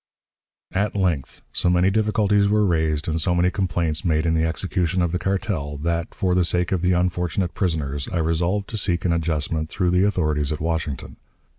[0.73, 4.99] At length, so many difficulties were raised and so many complaints made in the execution
[4.99, 9.05] of the cartel, that, for the sake of the unfortunate prisoners, I resolved to seek
[9.05, 11.17] an adjustment through the authorities at Washington.